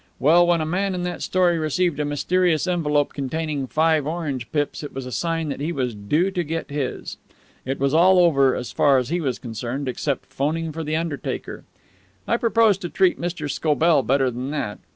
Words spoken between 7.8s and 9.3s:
all over, as far as he